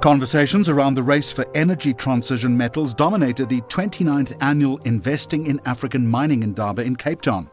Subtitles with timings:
[0.00, 6.06] Conversations around the race for energy transition metals dominated the 29th annual Investing in African
[6.06, 7.50] Mining Indaba in Cape Town.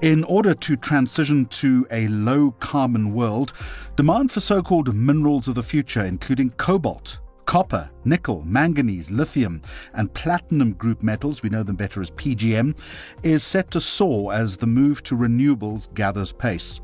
[0.00, 3.54] In order to transition to a low carbon world,
[3.96, 9.60] demand for so called minerals of the future, including cobalt, copper, nickel, manganese, lithium,
[9.94, 12.76] and platinum group metals, we know them better as PGM,
[13.24, 16.80] is set to soar as the move to renewables gathers pace.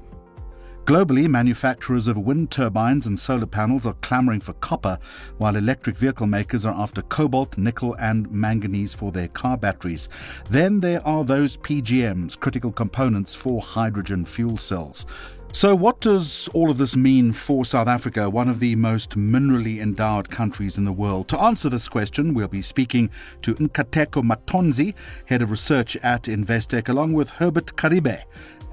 [0.90, 4.98] Globally, manufacturers of wind turbines and solar panels are clamoring for copper,
[5.38, 10.08] while electric vehicle makers are after cobalt, nickel, and manganese for their car batteries.
[10.48, 15.06] Then there are those PGMs, critical components for hydrogen fuel cells.
[15.52, 19.80] So, what does all of this mean for South Africa, one of the most minerally
[19.80, 21.28] endowed countries in the world?
[21.28, 23.10] To answer this question, we'll be speaking
[23.42, 24.94] to Nkateko Mathonsi,
[25.26, 28.22] Head of Research at Investec, along with Herbert Karibe,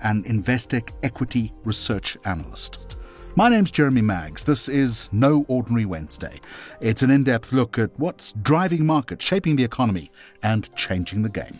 [0.01, 2.97] an Investec Equity Research Analyst.
[3.35, 4.43] My name's Jeremy Maggs.
[4.43, 6.39] This is No Ordinary Wednesday.
[6.81, 11.29] It's an in depth look at what's driving markets, shaping the economy, and changing the
[11.29, 11.59] game.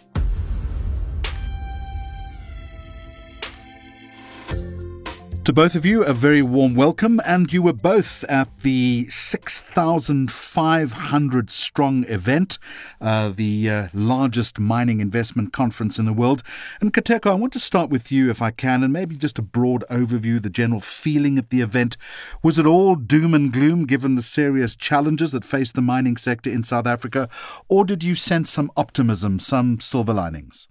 [5.48, 7.22] To both of you, a very warm welcome.
[7.26, 12.60] And you were both at the 6,500 strong event,
[13.00, 16.44] uh, the uh, largest mining investment conference in the world.
[16.82, 19.86] Nkateko, I want to start with you, if I can, and maybe just a broad
[19.90, 21.96] overview, the general feeling at the event.
[22.44, 26.50] Was it all doom and gloom given the serious challenges that face the mining sector
[26.50, 27.30] in South Africa?
[27.70, 30.68] Or did you sense some optimism, some silver linings?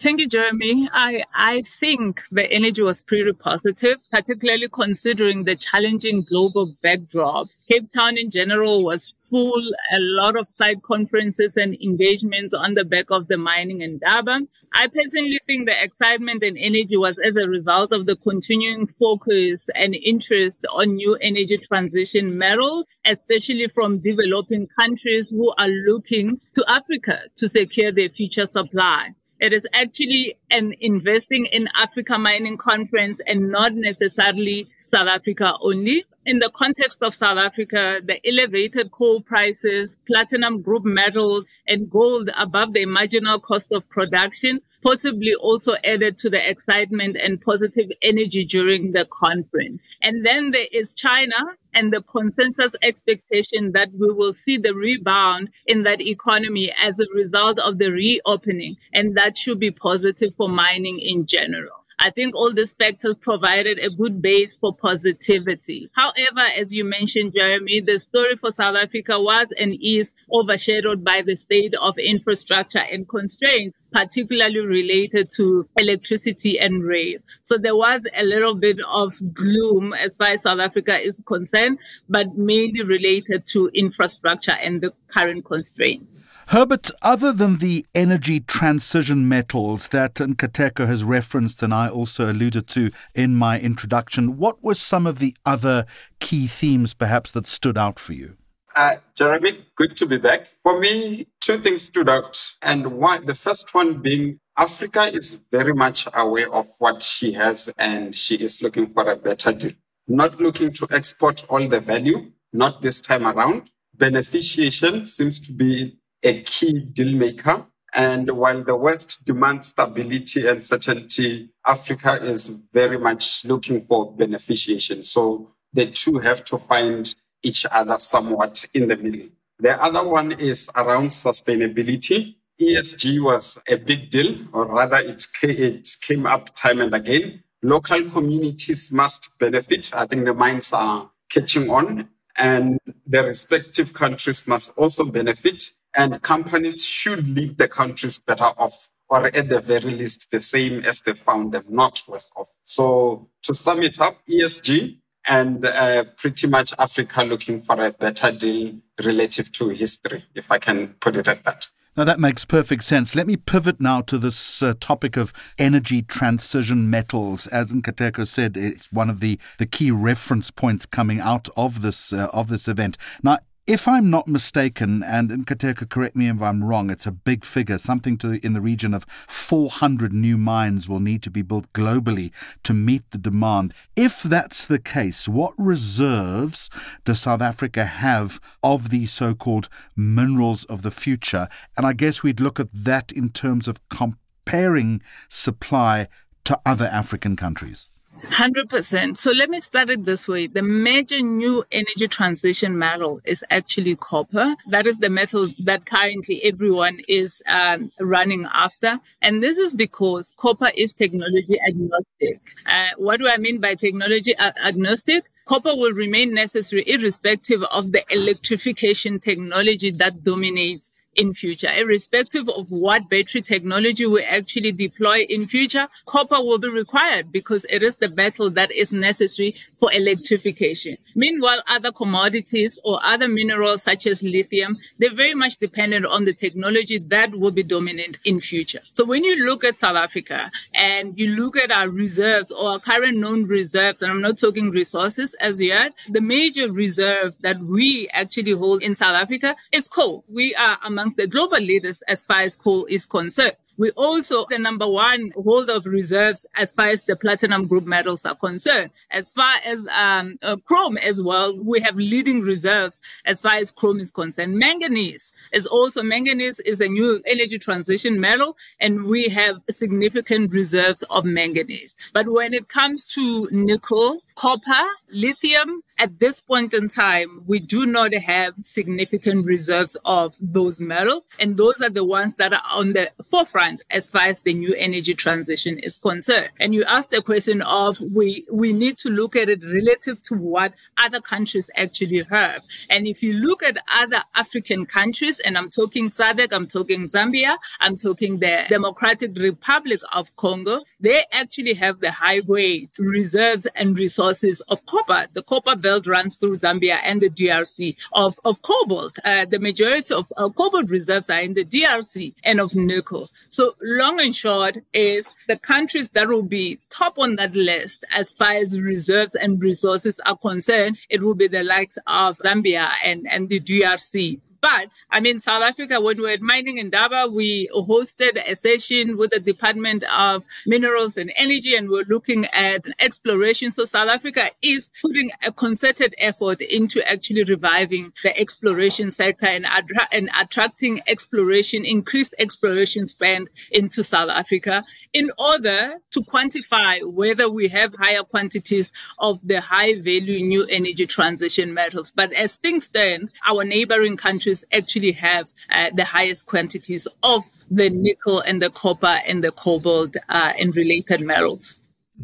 [0.00, 0.88] Thank you, Jeremy.
[0.92, 7.48] I, I think the energy was pretty positive, particularly considering the challenging global backdrop.
[7.68, 12.84] Cape Town in general was full, a lot of side conferences and engagements on the
[12.84, 14.42] back of the mining indaba.
[14.72, 19.68] I personally think the excitement and energy was as a result of the continuing focus
[19.74, 26.64] and interest on new energy transition metals, especially from developing countries who are looking to
[26.68, 29.14] Africa to secure their future supply.
[29.40, 36.04] It is actually an investing in Africa mining conference and not necessarily South Africa only.
[36.26, 42.30] In the context of South Africa, the elevated coal prices, platinum group metals, and gold
[42.36, 48.44] above the marginal cost of production possibly also added to the excitement and positive energy
[48.44, 49.88] during the conference.
[50.02, 51.36] And then there is China
[51.78, 57.06] and the consensus expectation that we will see the rebound in that economy as a
[57.14, 58.76] result of the reopening.
[58.92, 61.77] And that should be positive for mining in general.
[62.00, 65.90] I think all these factors provided a good base for positivity.
[65.94, 71.22] However, as you mentioned, Jeremy, the story for South Africa was and is overshadowed by
[71.22, 77.18] the state of infrastructure and constraints, particularly related to electricity and rail.
[77.42, 81.78] So there was a little bit of gloom as far as South Africa is concerned,
[82.08, 86.26] but mainly related to infrastructure and the current constraints.
[86.48, 92.66] Herbert, other than the energy transition metals that Nkateko has referenced and I also alluded
[92.68, 95.84] to in my introduction, what were some of the other
[96.20, 98.38] key themes perhaps that stood out for you?
[98.74, 100.46] Uh, Jeremy, good to be back.
[100.62, 102.40] For me, two things stood out.
[102.62, 107.68] And one, the first one being Africa is very much aware of what she has
[107.76, 109.72] and she is looking for a better deal.
[110.06, 113.68] Not looking to export all the value, not this time around.
[113.98, 117.66] Beneficiation seems to be a key deal maker.
[117.94, 125.04] And while the West demands stability and certainty, Africa is very much looking for beneficiation.
[125.04, 129.28] So the two have to find each other somewhat in the middle.
[129.58, 132.36] The other one is around sustainability.
[132.60, 137.42] ESG was a big deal, or rather, it, it came up time and again.
[137.62, 139.92] Local communities must benefit.
[139.94, 146.22] I think the minds are catching on, and the respective countries must also benefit and
[146.22, 151.00] companies should leave the countries better off or at the very least the same as
[151.00, 152.50] they found them, not worse off.
[152.64, 158.30] So to sum it up, ESG and uh, pretty much Africa looking for a better
[158.30, 161.68] deal relative to history, if I can put it at that.
[161.96, 163.16] Now, that makes perfect sense.
[163.16, 167.48] Let me pivot now to this uh, topic of energy transition metals.
[167.48, 172.12] As Nkateko said, it's one of the, the key reference points coming out of this
[172.12, 172.96] uh, of this event.
[173.24, 177.44] Now, if I'm not mistaken, and Nkateko, correct me if I'm wrong, it's a big
[177.44, 181.70] figure, something to in the region of 400 new mines will need to be built
[181.74, 182.32] globally
[182.62, 183.74] to meet the demand.
[183.94, 186.70] If that's the case, what reserves
[187.04, 191.46] does South Africa have of the so-called minerals of the future?
[191.76, 196.08] And I guess we'd look at that in terms of comparing supply
[196.44, 197.90] to other African countries.
[198.22, 199.16] 100%.
[199.16, 200.46] So let me start it this way.
[200.46, 204.54] The major new energy transition metal is actually copper.
[204.68, 209.00] That is the metal that currently everyone is um, running after.
[209.22, 212.36] And this is because copper is technology agnostic.
[212.66, 215.24] Uh, what do I mean by technology agnostic?
[215.46, 221.70] Copper will remain necessary irrespective of the electrification technology that dominates in future.
[221.70, 227.66] Irrespective of what battery technology we actually deploy in future, copper will be required because
[227.68, 230.96] it is the metal that is necessary for electrification.
[231.16, 236.32] Meanwhile, other commodities or other minerals such as lithium, they're very much dependent on the
[236.32, 238.80] technology that will be dominant in future.
[238.92, 242.78] So when you look at South Africa and you look at our reserves or our
[242.78, 248.08] current known reserves, and I'm not talking resources as yet, the major reserve that we
[248.12, 250.24] actually hold in South Africa is coal.
[250.28, 253.56] We are among amongst the global leaders as far as coal is concerned.
[253.78, 258.26] We also the number one holder of reserves as far as the platinum group metals
[258.26, 258.90] are concerned.
[259.12, 263.70] As far as um, uh, chrome as well, we have leading reserves as far as
[263.70, 264.58] chrome is concerned.
[264.58, 271.02] Manganese is also manganese is a new energy transition metal, and we have significant reserves
[271.04, 271.94] of manganese.
[272.12, 277.84] But when it comes to nickel, copper, lithium, at this point in time, we do
[277.84, 281.28] not have significant reserves of those metals.
[281.40, 284.74] And those are the ones that are on the forefront as far as the new
[284.74, 286.50] energy transition is concerned.
[286.60, 290.36] And you asked the question of we, we need to look at it relative to
[290.36, 292.62] what other countries actually have.
[292.90, 297.56] And if you look at other African countries, and I'm talking SADC, I'm talking Zambia,
[297.80, 303.98] I'm talking the Democratic Republic of Congo, they actually have the high grade reserves and
[303.98, 304.27] resources
[304.68, 305.26] of copper.
[305.32, 309.18] The copper belt runs through Zambia and the DRC of, of cobalt.
[309.24, 313.28] Uh, the majority of uh, cobalt reserves are in the DRC and of nickel.
[313.48, 318.32] So long and short is the countries that will be top on that list as
[318.32, 323.26] far as reserves and resources are concerned, it will be the likes of Zambia and,
[323.30, 324.40] and the DRC.
[324.60, 329.18] But I mean, South Africa, when we were mining in Indaba, we hosted a session
[329.18, 333.72] with the Department of Minerals and Energy, and we're looking at exploration.
[333.72, 339.66] So South Africa is putting a concerted effort into actually reviving the exploration sector and,
[339.66, 344.82] adra- and attracting exploration, increased exploration spend into South Africa
[345.12, 351.06] in order to quantify whether we have higher quantities of the high value new energy
[351.06, 352.10] transition metals.
[352.14, 357.44] But as things stand, our neighboring countries countries actually have uh, the highest quantities of
[357.70, 361.80] the nickel and the copper and the cobalt uh, and related metals.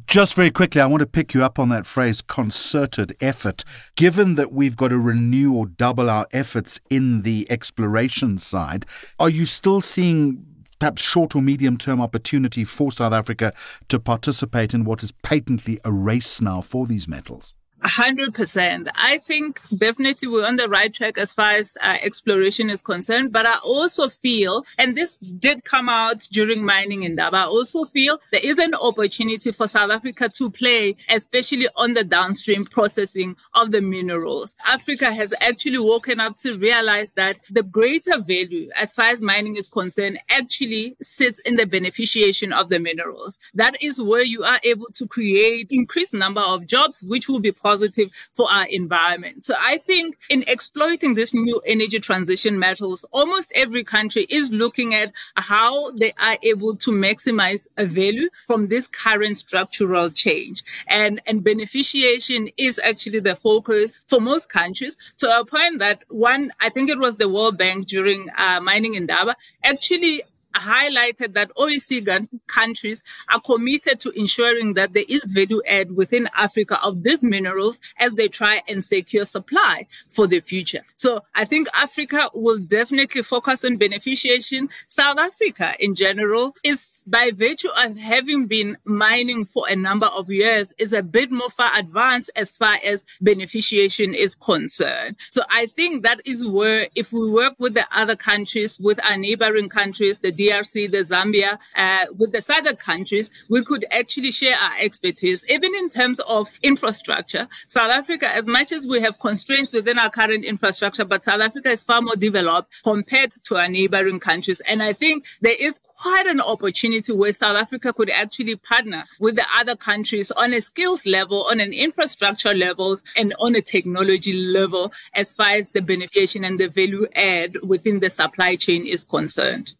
[0.06, 3.62] Just very quickly, I want to pick you up on that phrase concerted effort.
[3.94, 8.86] Given that we've got to renew or double our efforts in the exploration side,
[9.20, 10.44] are you still seeing
[10.80, 13.52] perhaps short or medium term opportunity for South Africa
[13.88, 17.54] to participate in what is patently a race now for these metals?
[17.84, 18.88] 100%.
[18.94, 23.30] I think definitely we're on the right track as far as uh, exploration is concerned.
[23.30, 28.18] But I also feel, and this did come out during Mining Indaba, I also feel
[28.32, 33.70] there is an opportunity for South Africa to play, especially on the downstream processing of
[33.70, 34.56] the minerals.
[34.66, 39.56] Africa has actually woken up to realize that the greater value as far as mining
[39.56, 43.38] is concerned actually sits in the beneficiation of the minerals.
[43.52, 47.52] That is where you are able to create increased number of jobs, which will be
[47.52, 49.42] possible positive for our environment.
[49.48, 54.94] So I think in exploiting this new energy transition metals, almost every country is looking
[55.02, 60.62] at how they are able to maximize a value from this current structural change.
[60.88, 66.52] And, and beneficiation is actually the focus for most countries to a point that one,
[66.60, 70.22] I think it was the World Bank during uh, Mining Indaba, actually
[70.60, 76.78] highlighted that OECD countries are committed to ensuring that there is value add within Africa
[76.84, 80.80] of these minerals as they try and secure supply for the future.
[80.96, 84.68] So I think Africa will definitely focus on beneficiation.
[84.86, 90.30] South Africa in general is by virtue of having been mining for a number of
[90.30, 95.16] years, is a bit more far advanced as far as beneficiation is concerned.
[95.28, 99.16] So I think that is where, if we work with the other countries, with our
[99.16, 104.56] neighboring countries, the DRC, the Zambia, uh, with the SADC countries, we could actually share
[104.56, 107.48] our expertise, even in terms of infrastructure.
[107.66, 111.70] South Africa, as much as we have constraints within our current infrastructure, but South Africa
[111.70, 114.60] is far more developed compared to our neighboring countries.
[114.60, 119.36] And I think there is quite an opportunity where South Africa could actually partner with
[119.36, 124.34] the other countries on a skills level, on an infrastructure level, and on a technology
[124.34, 129.02] level as far as the beneficiation and the value add within the supply chain is
[129.02, 129.72] concerned.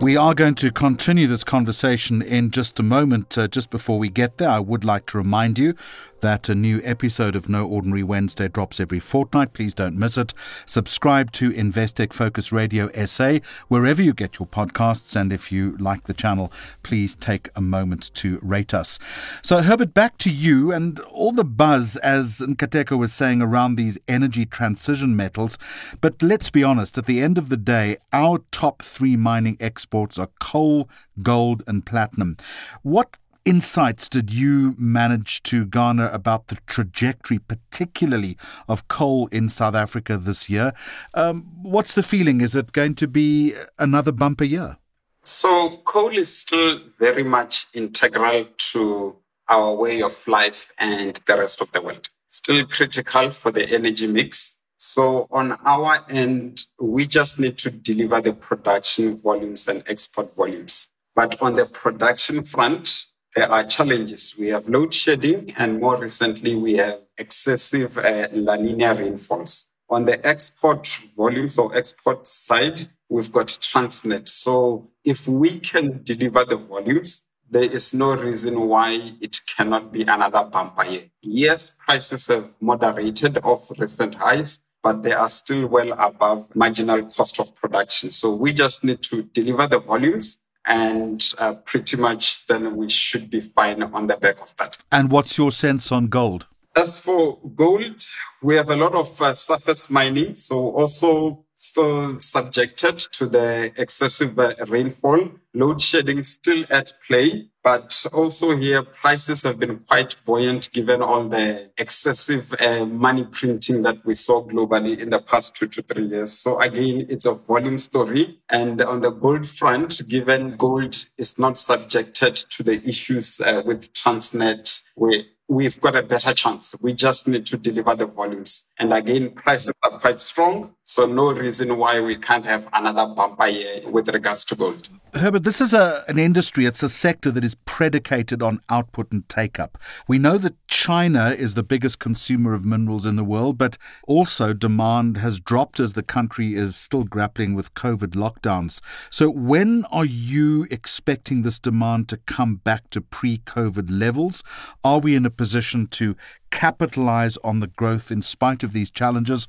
[0.00, 3.38] We are going to continue this conversation in just a moment.
[3.38, 5.74] Uh, just before we get there, I would like to remind you
[6.20, 9.52] that a new episode of No Ordinary Wednesday drops every fortnight.
[9.52, 10.34] Please don't miss it.
[10.66, 15.14] Subscribe to Investec Focus Radio SA wherever you get your podcasts.
[15.14, 18.98] And if you like the channel, please take a moment to rate us.
[19.42, 23.98] So, Herbert, back to you and all the buzz, as Nkateko was saying, around these
[24.08, 25.58] energy transition metals.
[26.00, 30.18] But let's be honest, at the end of the day, our top three mining exports
[30.18, 30.88] are coal,
[31.22, 32.36] gold, and platinum.
[32.82, 38.36] What insights did you manage to garner about the trajectory, particularly
[38.68, 40.72] of coal in South Africa this year?
[41.14, 42.40] Um, what's the feeling?
[42.40, 44.78] Is it going to be another bumper year?
[45.22, 49.16] So, coal is still very much integral to
[49.48, 52.08] our way of life and the rest of the world.
[52.28, 54.60] Still critical for the energy mix.
[54.78, 60.88] So, on our end, we just need to deliver the production volumes and export volumes.
[61.14, 64.34] But on the production front, there are challenges.
[64.38, 69.66] We have load shedding, and more recently, we have excessive uh, La Nina rainfalls.
[69.90, 74.28] On the export volumes or export side, we've got Transnet.
[74.28, 80.02] So if we can deliver the volumes, there is no reason why it cannot be
[80.02, 81.04] another bumper year.
[81.22, 87.40] Yes, prices have moderated off recent highs, but they are still well above marginal cost
[87.40, 88.10] of production.
[88.10, 93.30] So we just need to deliver the volumes and uh, pretty much then we should
[93.30, 94.78] be fine on the back of that.
[94.92, 96.46] And what's your sense on gold?
[96.76, 98.00] As for gold,
[98.42, 104.38] we have a lot of uh, surface mining, so also still subjected to the excessive
[104.38, 105.28] uh, rainfall.
[105.54, 111.28] Load shedding still at play, but also here prices have been quite buoyant given all
[111.28, 116.06] the excessive uh, money printing that we saw globally in the past two to three
[116.06, 116.32] years.
[116.32, 118.38] So again, it's a volume story.
[118.48, 123.92] And on the gold front, given gold is not subjected to the issues uh, with
[123.94, 126.74] Transnet, we we've got a better chance.
[126.80, 128.66] We just need to deliver the volumes.
[128.78, 130.74] And again, prices are quite strong.
[130.88, 134.88] So no reason why we can't have another bumper year with regards to gold.
[135.12, 139.28] Herbert, this is a, an industry, it's a sector that is predicated on output and
[139.28, 139.76] take up.
[140.08, 143.76] We know that China is the biggest consumer of minerals in the world, but
[144.06, 148.80] also demand has dropped as the country is still grappling with COVID lockdowns.
[149.10, 154.42] So, when are you expecting this demand to come back to pre COVID levels?
[154.82, 156.16] Are we in a position to
[156.50, 159.46] capitalize on the growth in spite of these challenges?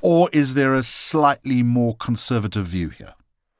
[0.00, 3.14] Or is there a slightly more conservative view here?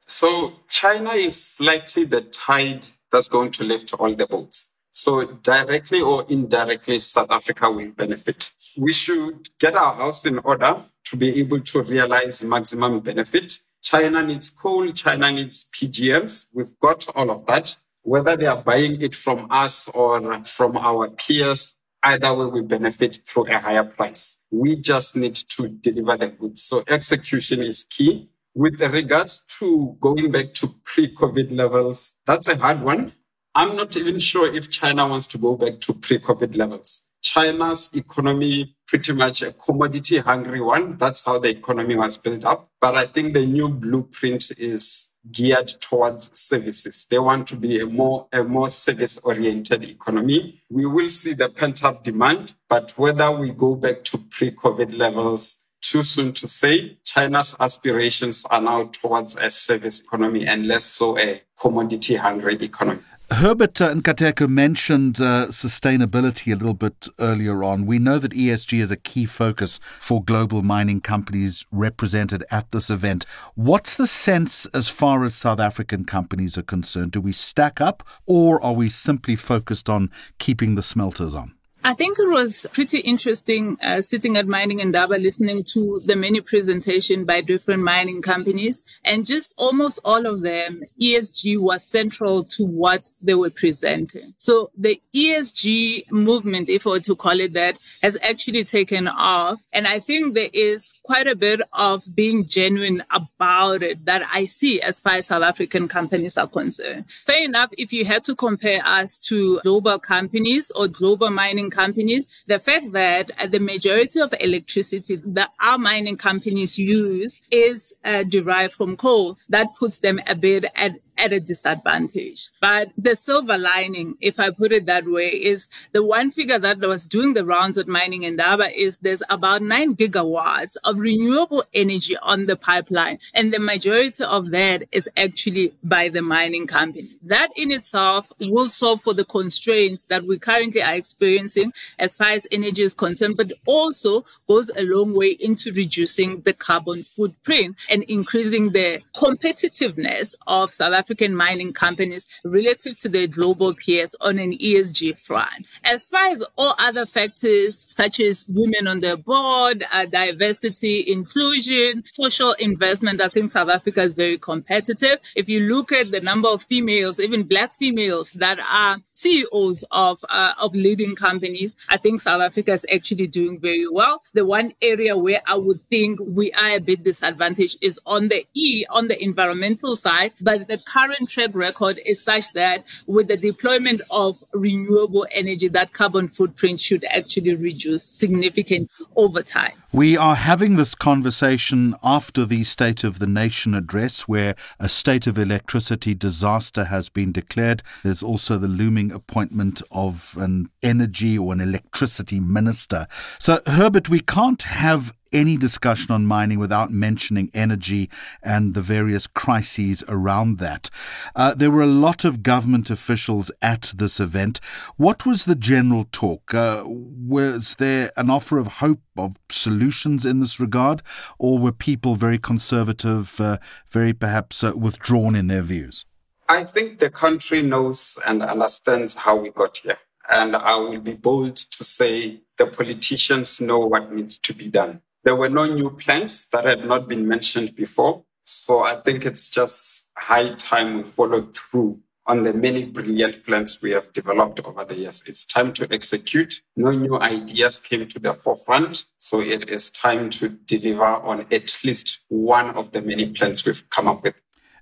[0.07, 4.75] So China is likely the tide that's going to lift all the boats.
[4.91, 8.51] So directly or indirectly, South Africa will benefit.
[8.77, 13.59] We should get our house in order to be able to realize maximum benefit.
[13.83, 16.47] China needs coal, China needs PGMs.
[16.53, 17.77] We've got all of that.
[18.03, 23.21] Whether they are buying it from us or from our peers, either way we benefit
[23.27, 24.43] through a higher price.
[24.51, 26.63] We just need to deliver the goods.
[26.63, 28.31] So execution is key.
[28.55, 33.13] With regards to going back to pre-COVID levels, that's a hard one.
[33.55, 37.07] I'm not even sure if China wants to go back to pre-COVID levels.
[37.23, 40.97] China's economy pretty much a commodity hungry one.
[40.97, 42.71] That's how the economy was built up.
[42.81, 47.07] But I think the new blueprint is geared towards services.
[47.11, 50.63] They want to be a more a more service oriented economy.
[50.71, 55.59] We will see the pent up demand, but whether we go back to pre-COVID levels
[55.81, 56.99] too soon to say.
[57.03, 63.01] China's aspirations are now towards a service economy and less so a commodity hungry economy.
[63.31, 67.85] Herbert uh, Nkateko mentioned uh, sustainability a little bit earlier on.
[67.85, 72.89] We know that ESG is a key focus for global mining companies represented at this
[72.89, 73.27] event.
[73.55, 77.13] What's the sense as far as South African companies are concerned?
[77.13, 81.53] Do we stack up or are we simply focused on keeping the smelters on?
[81.85, 86.41] I think it was pretty interesting uh, sitting at Mining Indaba listening to the many
[86.41, 92.65] presentation by different mining companies and just almost all of them ESG was central to
[92.67, 94.35] what they were presenting.
[94.39, 99.61] So the ESG movement, if I were to call it that, has actually taken off.
[99.73, 104.47] And I think there is quite a bit of being genuine about it that I
[104.47, 107.05] see as far as South African companies are concerned.
[107.25, 111.71] Fair enough, if you had to compare us to global companies or global mining mining
[111.83, 118.25] companies, the fact that the majority of electricity that our mining companies use is uh,
[118.37, 122.49] derived from coal, that puts them a bit at at a disadvantage.
[122.61, 126.79] But the silver lining, if I put it that way, is the one figure that
[126.81, 132.17] was doing the rounds at Mining Indaba is there's about nine gigawatts of renewable energy
[132.23, 133.19] on the pipeline.
[133.35, 137.11] And the majority of that is actually by the mining company.
[137.23, 142.29] That in itself will solve for the constraints that we currently are experiencing as far
[142.29, 147.77] as energy is concerned, but also goes a long way into reducing the carbon footprint
[147.91, 154.39] and increasing the competitiveness of South African mining companies relative to their global peers on
[154.39, 155.65] an ESG front.
[155.83, 162.05] As far as all other factors, such as women on the board, uh, diversity, inclusion,
[162.13, 165.19] social investment, I think South Africa is very competitive.
[165.35, 170.23] If you look at the number of females, even black females that are CEOs of
[170.29, 174.23] uh, of leading companies, I think South Africa is actually doing very well.
[174.35, 178.45] The one area where I would think we are a bit disadvantaged is on the
[178.55, 180.33] E, on the environmental side.
[180.41, 185.93] But the current track record is such that with the deployment of renewable energy, that
[185.93, 189.73] carbon footprint should actually reduce significantly over time.
[189.93, 195.27] We are having this conversation after the State of the Nation address, where a state
[195.27, 197.83] of electricity disaster has been declared.
[198.03, 203.07] There's also the looming appointment of an energy or an electricity minister.
[203.39, 208.09] So, Herbert, we can't have any discussion on mining without mentioning energy
[208.43, 210.91] and the various crises around that.
[211.35, 214.61] Uh, there were a lot of government officials at this event.
[214.97, 216.55] What was the general talk?
[216.55, 221.03] Uh, was there an offer of hope of solutions in this regard,
[221.39, 223.59] or were people very conservative, uh,
[223.91, 226.05] very perhaps uh, withdrawn in their views?
[226.49, 229.99] I think the country knows and understands how we got here.
[230.31, 235.01] And I will be bold to say the politicians know what needs to be done.
[235.29, 238.25] There were no new plans that had not been mentioned before.
[238.45, 243.83] So I think it's just high time we follow through on the many brilliant plans
[243.83, 245.23] we have developed over the years.
[245.27, 246.63] It's time to execute.
[246.77, 249.05] No new ideas came to the forefront.
[249.19, 253.85] So it is time to deliver on at least one of the many plans we've
[253.91, 254.35] come up with.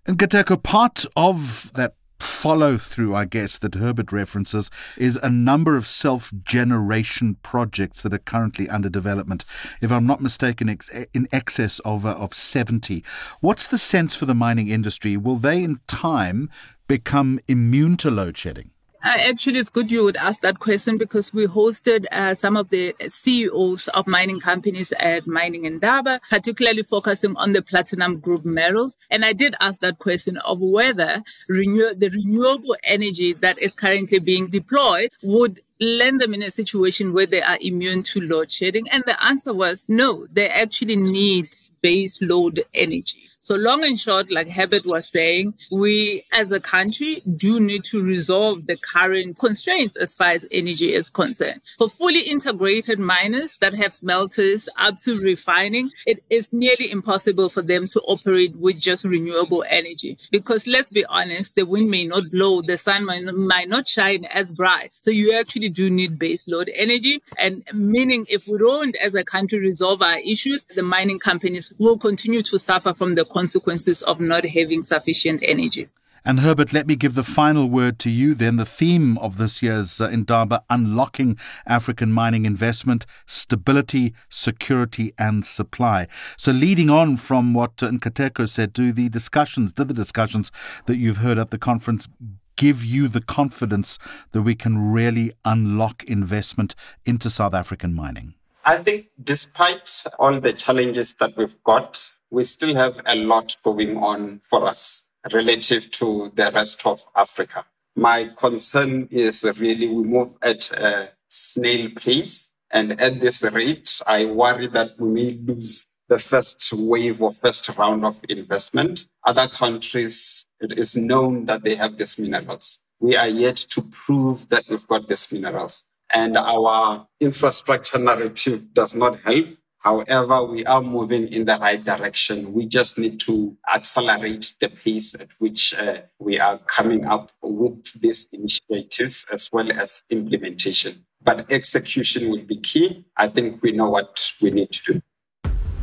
[0.07, 5.77] And Nkateko, part of that follow through, I guess, that Herbert references is a number
[5.77, 9.45] of self generation projects that are currently under development.
[9.81, 10.69] If I'm not mistaken,
[11.15, 13.05] in excess of, uh, of 70.
[13.41, 15.17] What's the sense for the mining industry?
[15.17, 16.51] Will they in time
[16.89, 18.71] become immune to load shedding?
[19.09, 22.93] Actually, it's good you would ask that question because we hosted uh, some of the
[23.09, 28.99] CEOs of mining companies at Mining Indaba, particularly focusing on the platinum group metals.
[29.09, 34.19] And I did ask that question of whether renew- the renewable energy that is currently
[34.19, 38.89] being deployed would land them in a situation where they are immune to load shedding.
[38.89, 43.26] And the answer was no, they actually need base load energy.
[43.47, 48.03] So long and short, like Herbert was saying, we as a country do need to
[48.03, 51.61] resolve the current constraints as far as energy is concerned.
[51.79, 57.63] For fully integrated miners that have smelters up to refining, it is nearly impossible for
[57.63, 60.19] them to operate with just renewable energy.
[60.33, 64.51] Because let's be honest, the wind may not blow, the sun might, not shine as
[64.51, 64.91] bright.
[64.99, 67.23] So you actually do need base load energy.
[67.39, 71.97] And meaning if we don't as a country resolve our issues, the mining companies will
[71.97, 75.89] continue to suffer from the consequences of not having sufficient energy.
[76.25, 78.57] And Herbert, let me give the final word to you then.
[78.57, 86.09] The theme of this year's uh, Indaba, unlocking African mining investment, stability, security, and supply.
[86.37, 90.51] So, leading on from what uh, Nkateko said, do the discussions, did the discussions
[90.87, 92.09] that you've heard at the conference
[92.57, 93.99] give you the confidence
[94.33, 98.35] that we can really unlock investment into South African mining?
[98.65, 103.97] I think despite all the challenges that we've got, we still have a lot going
[103.97, 107.65] on for us relative to the rest of Africa.
[107.95, 112.53] My concern is really we move at a snail pace.
[112.71, 117.69] And at this rate, I worry that we may lose the first wave or first
[117.77, 119.09] round of investment.
[119.25, 122.85] Other countries, it is known that they have these minerals.
[123.01, 125.85] We are yet to prove that we've got these minerals.
[126.13, 129.47] And our infrastructure narrative does not help.
[129.87, 132.53] However, we are moving in the right direction.
[132.53, 137.93] We just need to accelerate the pace at which uh, we are coming up with
[138.01, 141.07] these initiatives as well as implementation.
[141.23, 143.05] But execution will be key.
[143.17, 145.03] I think we know what we need to do.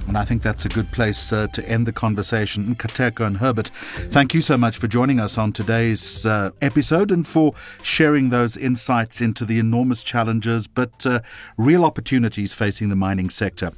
[0.08, 2.76] And I think that's a good place uh, to end the conversation.
[2.76, 7.26] Nkateko and Herbert, thank you so much for joining us on today's uh, episode and
[7.26, 11.22] for sharing those insights into the enormous challenges but uh,
[11.58, 13.72] real opportunities facing the mining sector.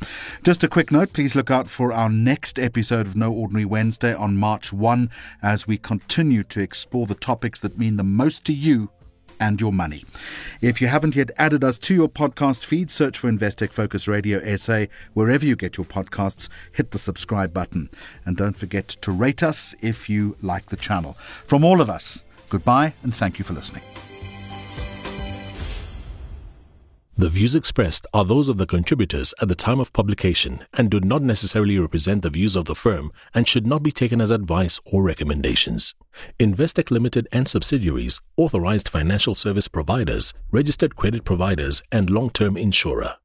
[0.44, 4.14] Just a quick note please look out for our next episode of No Ordinary Wednesday
[4.14, 5.10] on March 1
[5.42, 8.90] as we continue to explore the topics that mean the most to you
[9.40, 10.06] and your money.
[10.62, 14.56] If you haven't yet added us to your podcast feed, search for Investec Focus Radio
[14.56, 16.50] SA wherever you get your podcasts.
[16.72, 17.90] Hit the subscribe button.
[18.26, 21.14] And don't forget to rate us if you like the channel.
[21.46, 23.84] From all of us, goodbye and thank you for listening.
[27.18, 31.00] The views expressed are those of the contributors at the time of publication and do
[31.00, 34.82] not necessarily represent the views of the firm and should not be taken as advice
[34.84, 35.96] or recommendations.
[36.42, 43.16] Investec Limited and subsidiaries, authorized financial service providers, registered credit providers, and long-term insurer.